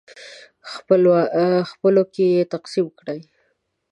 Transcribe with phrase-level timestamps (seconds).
[1.75, 3.21] خپلو کې یې تقسیم کړئ.